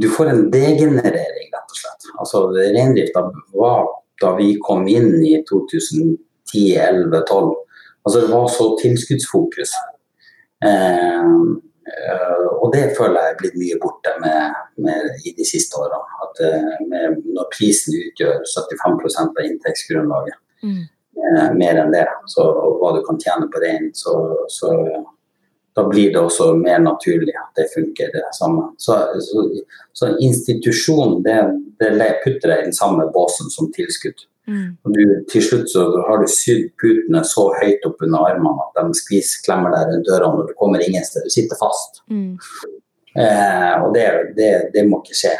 [0.00, 2.02] du får en degenerering, rett og slett.
[2.20, 3.20] Altså Reindrifta
[3.58, 3.88] var
[4.22, 7.54] da vi kom inn i 2010-11-12,
[8.04, 9.74] altså det var så tilskuddsfokus.
[10.64, 11.20] Eh,
[11.92, 16.20] eh, og det føler jeg er blitt mye borte med, med, i de siste årene.
[16.26, 20.84] At eh, med, når prisen utgjør 75% av inntektsgrunnlaget, mm.
[21.24, 24.14] eh, mer enn det, så, og hva du kan tjene på rein, så,
[24.52, 24.72] så
[25.74, 28.68] da blir det også mer naturlig at det funker det samme.
[28.78, 28.94] Så,
[29.26, 29.48] så,
[29.92, 31.40] så institusjon, det,
[31.80, 34.28] det putter jeg i den samme båsen som tilskudd.
[34.44, 34.76] Mm.
[34.84, 35.02] Og du,
[35.32, 39.72] til slutt så har du sydd putene så høyt opp under armene at de skvisklemmer
[39.72, 41.24] deg rundt dørene og du kommer ingen sted.
[41.24, 42.02] Du sitter fast.
[42.12, 42.34] Mm.
[43.14, 45.32] Eh, og det, det, det, må ikke skje.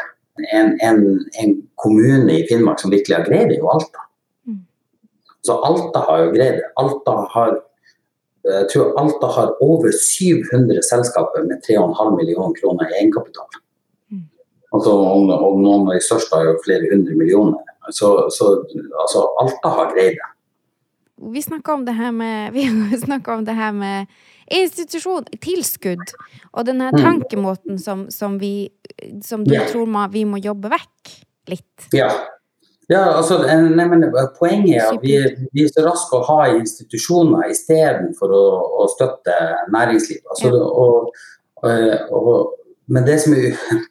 [0.51, 1.05] En, en,
[1.41, 4.07] en, kommune i Finnmark som virkelig har greid det, er jo Alta.
[4.47, 4.63] Mm.
[5.45, 6.73] Så Alta har jo greid det.
[6.81, 7.57] Alta har
[8.45, 13.47] jeg tror Alta har over 700 selskaper med 3,5 millioner kroner i egenkapital.
[14.13, 14.27] Mm.
[14.69, 17.73] Altså, og, og noen av de største har jo flere hundre millioner.
[17.91, 18.51] Så, så
[19.01, 20.31] altså, Alta har greid det.
[21.31, 22.55] Vi snakka om det her med,
[23.37, 24.07] om det her med
[24.51, 26.11] institusjon, tilskudd,
[26.53, 26.99] og denne mm.
[27.01, 28.69] tankemåten som, som, vi,
[29.23, 29.63] som du ja.
[29.71, 31.13] tror vi må jobbe vekk
[31.49, 31.87] litt.
[31.95, 32.11] Ja,
[32.87, 34.05] ja, altså, nei, men
[34.37, 35.15] Poenget er at vi,
[35.55, 38.43] vi er så raske å ha institusjoner istedenfor å,
[38.83, 39.33] å støtte
[39.73, 40.25] næringslivet.
[40.35, 41.15] Altså, og,
[42.13, 42.53] og,
[42.85, 43.33] men det som,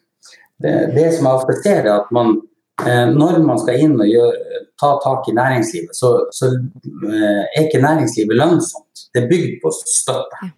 [0.63, 4.09] det, det som jeg ofte ser, er at man, eh, når man skal inn og
[4.09, 6.51] gjøre, ta tak i næringslivet, så, så,
[7.07, 9.07] eh, er ikke næringslivet lønnsomt.
[9.13, 10.51] Det er bygd på støtte.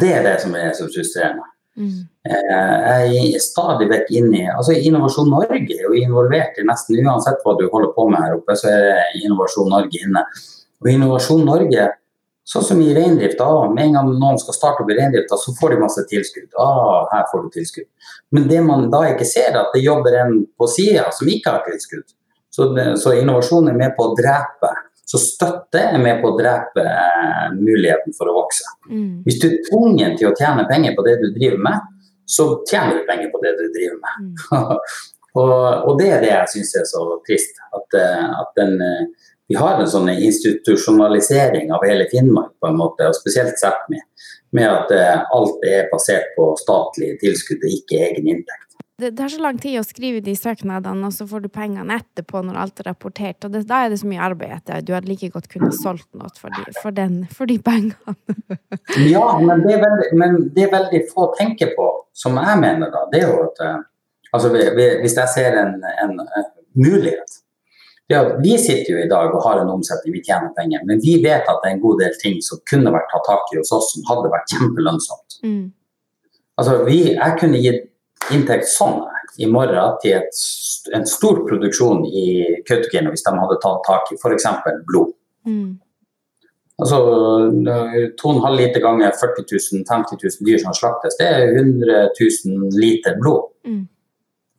[0.00, 1.46] Det er det som er så frustrerende.
[1.76, 2.06] Mm.
[2.24, 7.42] Jeg er stadig vekk inn i altså Innovasjon Norge er jo involvert i nesten uansett
[7.44, 10.22] hva du holder på med her oppe, så er Innovasjon Norge inne.
[10.80, 11.90] Og Innovasjon Norge,
[12.46, 15.74] sånn som i reindrifta, med en gang noen skal starte opp i reindrifta, så får
[15.74, 16.48] de masse tilskudd.
[16.62, 17.88] Ah, her får du tilskudd.
[18.34, 21.56] Men det man da ikke ser, er at det jobber en på sida som ikke
[21.56, 22.06] har tilskudd.
[22.54, 24.70] Så, det, så innovasjon er med på å drepe
[25.06, 28.66] så støtte er med på å drepe eh, muligheten for å vokse.
[28.90, 29.22] Mm.
[29.26, 31.92] Hvis du er tvungen til å tjene penger på det du driver med,
[32.26, 34.24] så tjener du penger på det du driver med.
[34.24, 34.72] Mm.
[35.40, 37.62] og, og, det er det jeg syns er så trist.
[37.78, 42.78] At, eh, at den, eh, vi har en sånn institusjonalisering av hele Finnmark, på en
[42.80, 44.00] måte, og spesielt Sápmi,
[44.56, 44.92] med at
[45.34, 48.66] alt er basert på statlige tilskudd og ikke egen inntekt
[48.98, 52.40] det, tar så lang tid å skrive de søknadene, og så får du pengene etterpå
[52.44, 53.44] når alt er rapportert.
[53.44, 56.08] Og det, da er det så mye arbeid at Du hadde like godt kunnet solgt
[56.16, 58.16] noe for de, for den, for de pengene.
[59.14, 63.04] ja, men det, veldig, men det, er veldig, få tenker på, som jeg mener, da,
[63.12, 63.82] det er jo at eh,
[64.32, 67.42] altså, Hvis jeg ser en, en, en mulighet
[68.06, 71.16] ja, Vi sitter jo i dag og har en omsetning, vi tjener penger, men vi
[71.24, 73.72] vet at det er en god del ting som kunne vært tatt tak i hos
[73.74, 75.40] oss, som hadde vært kjempelønnsomt.
[75.42, 75.64] Mm.
[76.56, 77.88] Altså, vi, jeg kunne gitt
[78.32, 79.02] inntekt sånn
[79.42, 80.38] i morgen til et,
[80.96, 82.22] en stor produksjon i
[82.68, 84.46] Kautokeino hvis de hadde tatt tak i f.eks.
[84.88, 85.12] blod.
[85.46, 85.74] Mm.
[86.76, 86.98] Altså
[88.20, 93.16] 2,5 liter ganger 40 000, 50 000 dyr som slaktes, det er 100 000 liter
[93.20, 93.48] blod.
[93.66, 93.86] Mm.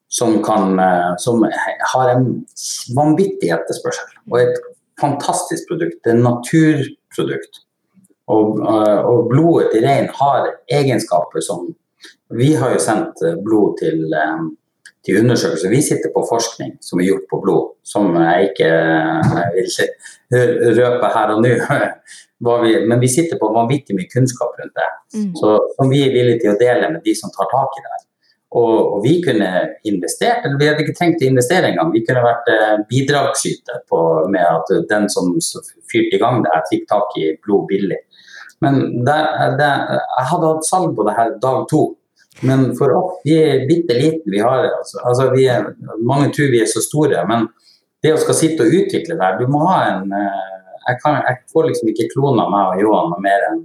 [0.10, 1.44] Som, kan, eh, som
[1.94, 2.28] har en
[2.96, 4.14] vanvittig etterspørsel.
[4.32, 4.60] Og et
[5.02, 5.98] fantastisk produkt.
[6.04, 7.60] Det er et naturprodukt.
[8.28, 11.68] Og, eh, og blodet til rein har egenskaper som
[12.40, 14.08] vi har jo sendt eh, blod til,
[15.06, 15.72] til undersøkelser.
[15.76, 20.82] Vi sitter på forskning som er gjort på blod, som jeg ikke jeg vil ikke
[20.82, 21.54] røpe her og nå.
[22.90, 25.32] Men vi sitter på vanvittig mye kunnskap rundt det, mm.
[25.40, 27.96] så, som vi er villige til å dele med de som tar tak i det.
[28.56, 29.48] Og, og, vi kunne
[29.84, 31.92] investert, eller vi hadde ikke trengt å investere engang.
[31.92, 33.82] Vi kunne vært eh, bidragsyter
[34.32, 35.34] med at den som
[35.92, 38.00] fyrte i gang det her, fikk tak i blod billig.
[38.64, 39.18] Men det,
[39.60, 41.84] det, jeg hadde hatt salg på det her dag to.
[42.48, 44.32] Men for oss, vi er bitte liten.
[44.32, 45.68] Vi har, altså, altså vi er,
[46.00, 47.50] mange tror vi er så store, men
[48.06, 50.56] det å skal sitte og utvikle det her, du må ha en eh,
[50.88, 53.64] jeg, kan, jeg får liksom ikke klona meg og Johan mer enn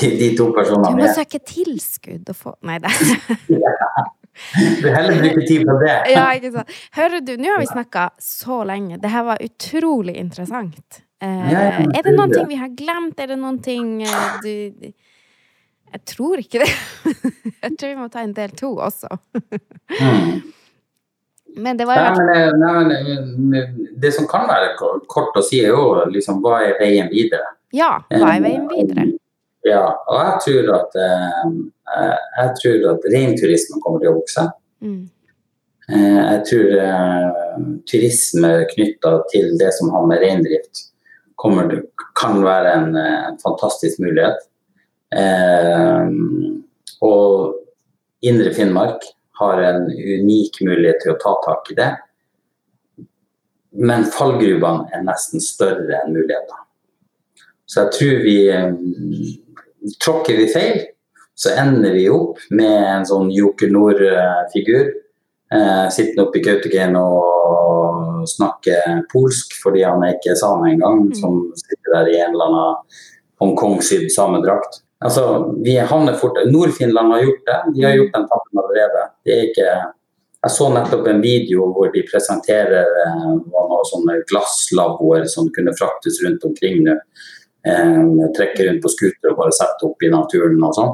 [0.00, 0.92] de, to personene.
[0.92, 2.92] Du må søke tilskudd og få Nei, det
[4.82, 5.94] Du heller bruke tid på det.
[6.12, 6.72] ja, ikke sant.
[6.92, 8.98] Hører du, nå har vi snakka så lenge.
[9.00, 11.00] Det her var utrolig interessant.
[11.24, 13.16] Eh, er det noen ting vi har glemt?
[13.16, 14.90] Er det noen ting eh, du
[15.96, 16.72] jeg tror ikke det.
[17.62, 19.08] Jeg tror vi må ta en del to også.
[19.96, 20.40] Mm.
[21.56, 22.96] Men det var jo nei, nei,
[23.48, 23.62] nei,
[23.96, 24.74] Det som kan være
[25.08, 27.54] kort å si, er jo liksom hva er veien videre?
[27.72, 29.06] Ja, hva er veien videre?
[29.66, 31.44] Ja, og jeg tror at eh,
[32.38, 34.44] jeg tror at reinturismen kommer til å vokse.
[34.84, 35.04] Mm.
[35.90, 40.86] Eh, jeg tror eh, turisme knytta til det som har med reindrift,
[41.40, 41.80] kommer,
[42.18, 44.46] kan være en, en fantastisk mulighet.
[45.14, 46.10] Eh,
[47.06, 49.04] og Indre Finnmark
[49.40, 51.90] har en unik mulighet til å ta tak i det.
[53.76, 56.62] Men fallgruvene er nesten større enn muligheter.
[57.66, 58.70] Så jeg tror vi eh,
[60.02, 60.78] Tråkker vi feil,
[61.36, 64.88] så ender vi opp med en sånn Joker Nord-figur.
[65.54, 71.04] Eh, sittende oppe i Kautokeino og snakker polsk fordi han er ikke same engang.
[71.10, 71.14] Mm.
[71.18, 73.04] Som sitter der i en eller annen
[73.42, 74.80] Hongkong-sydd samedrakt.
[75.04, 77.58] Altså, vi havner fort Nord-Finland har gjort det.
[77.76, 79.04] De har gjort den tappen allerede.
[79.26, 79.70] Det er ikke
[80.46, 86.20] jeg så nettopp en video hvor de presenterer eh, noen sånne glasslaboer som kunne fraktes
[86.22, 86.94] rundt omkring nå.
[87.66, 90.92] Eh, trekke rundt på scooter og bare sette opp i naturen og sånn.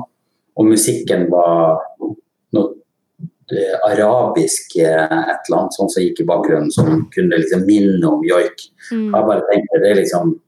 [0.57, 1.83] Og musikken var
[2.57, 2.71] noe
[3.53, 8.25] eh, arabisk et eller annet sånn som gikk i bakgrunnen, som kunne liksom minne om
[8.25, 8.65] joik.
[8.89, 9.11] Mm.
[9.11, 10.39] Jeg bare tenkte, det er liksom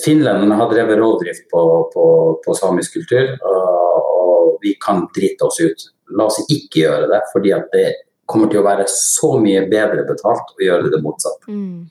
[0.00, 2.04] Finlenderne har drevet rovdrift på, på,
[2.40, 5.82] på, samisk kultur, og, og, vi kan drite oss ut.
[6.16, 7.90] La oss ikke gjøre det, fordi at det
[8.24, 11.44] kommer til å være så mye bedre betalt å gjøre det motsatt.
[11.52, 11.82] Mm.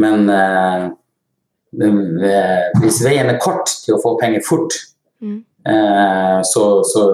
[0.00, 0.86] Men eh,
[1.76, 4.76] hvis veien er kort til å få penger fort,
[5.20, 5.38] mm.
[5.68, 7.04] eh, så, så,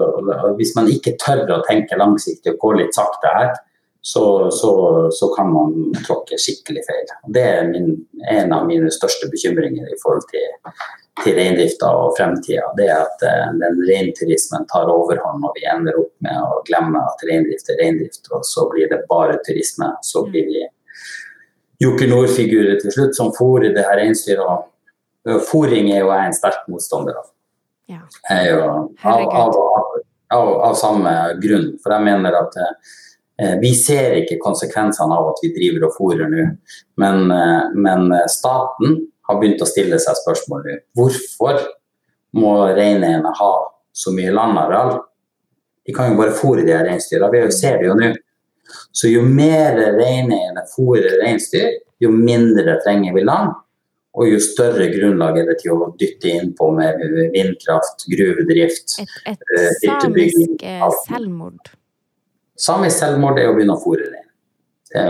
[0.59, 3.53] hvis man ikke tør å tenke langsiktig og gå litt sakte her,
[4.05, 4.71] så, så,
[5.11, 7.11] så, kan man tråkke skikkelig feil.
[7.35, 7.93] Det er min,
[8.31, 10.73] en av mine største bekymringer i forhold til,
[11.23, 12.65] til reindrifta og fremtida.
[12.75, 16.99] Det er at uh, den reinturismen tar overhånd og vi ender opp med å glemme
[16.99, 19.93] at reindrift er reindrift, og så blir det bare turisme.
[20.03, 20.67] Så blir vi
[21.83, 24.69] Joker Nord-figurer til slutt som fôrer det her reinsdyret.
[25.49, 27.29] Fôring er jo jeg en sterk motstander av.
[27.91, 28.01] Ja.
[28.47, 28.59] Jo,
[29.03, 29.55] av, av,
[30.31, 31.73] av, av, samme grunn.
[31.83, 32.57] For jeg mener at
[33.41, 36.43] Eh, vi ser ikke konsekvensene av at vi driver og fôrer nå,
[37.01, 40.75] men, eh, men, staten har begynt å stille seg spørsmål nå.
[40.93, 41.63] Hvorfor
[42.37, 43.53] må reineierne ha
[43.91, 44.99] så mye landareal?
[45.85, 48.13] De kan jo bare fôre de reinsdyra, vi ser det jo nå.
[48.95, 53.53] Så jo mer reineierne fôrer reinsdyr, jo mindre trenger vi land.
[54.13, 56.99] Og jo større grunnlag er det til å dytte innpå med
[57.33, 60.65] vindkraft, gruvedrift Et, et samisk
[61.07, 61.71] selvmord?
[62.59, 64.27] Samisk selvmord er å begynne å fôre rein.
[64.93, 65.05] Det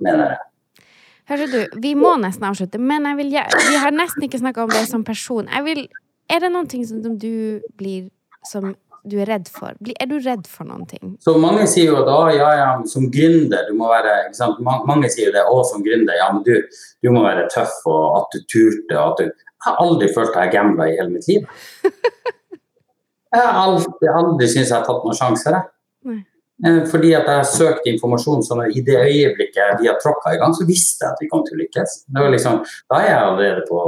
[0.00, 0.46] mener jeg.
[1.30, 4.86] Hører du, vi må nesten avslutte, men vil, vi har nesten ikke snakka om det
[4.88, 5.50] som person.
[5.66, 5.84] Vil,
[6.32, 8.08] er det noen ting som du blir
[8.48, 8.72] som
[9.08, 9.76] du er redd for?
[9.96, 11.14] Er du redd for noen ting?
[11.22, 14.60] Så Mange sier jo da ja, ja, som gründer du må være ikke sant?
[14.64, 16.56] Mange sier jo det òg som gründer, ja, men du,
[17.00, 18.98] du må være tøff og at du turte.
[19.00, 21.46] At du, jeg har aldri følt at jeg gambla i hele mitt liv.
[23.30, 25.54] Jeg har aldri, aldri syntes jeg har tatt noen sjanser.
[25.54, 26.16] Jeg.
[26.66, 30.40] Eh, fordi at jeg har søkt informasjon sånn i det øyeblikket vi har tråkka i
[30.40, 31.94] gang, så visste jeg at vi kom til å lykkes.
[32.34, 32.58] Liksom,
[32.90, 33.84] da er jeg allerede på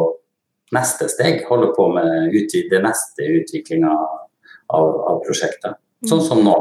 [0.72, 2.38] neste steg, holder på med
[2.70, 3.96] det neste utviklinga
[4.72, 5.78] av, av, prosjektet.
[6.08, 6.56] Sånn som nå.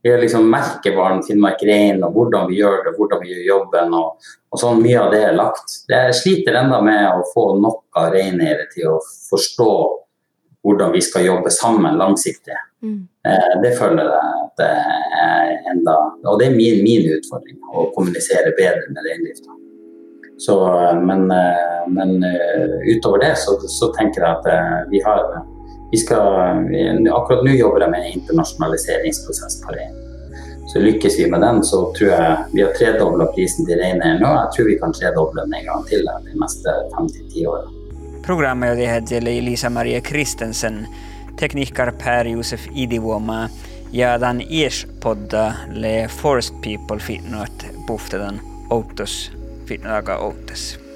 [0.00, 3.96] Vi er liksom merkevaren Finnmark Rein og hvordan vi gjør det, hvordan vi gjør jobben.
[3.98, 5.74] og, og sånn Mye av det er lagt.
[5.90, 9.72] Jeg sliter enda med å få nok av reineiere til å forstå
[10.64, 12.56] hvordan vi skal jobbe sammen langsiktig.
[12.82, 13.08] Mm.
[13.28, 14.68] Eh, det føler jeg at det
[15.20, 19.56] er enda Og det er min, min utfordring, å kommunisere bedre med reindrifta.
[21.04, 25.26] Men, eh, men eh, utover det så, så, tenker jeg at vi har
[25.98, 26.66] skal,
[27.10, 29.96] Akkurat nå jobber jeg med en internasjonaliseringsprosess på rein.
[30.70, 34.30] Så lykkes vi med den, så tror jeg vi har tredobla prisen til reineieren nå.
[34.36, 38.86] Jeg tror vi kan tredoble den en gang til de neste fem til ti årene.
[38.86, 40.86] heter Elisa Marie Kristensen,
[41.36, 43.48] tekniker Per-Josef Idivuoma
[43.92, 49.32] ja tämän ies-podda le Forest People fitnoat puhtetan outos
[49.66, 50.89] fitnoaga outas.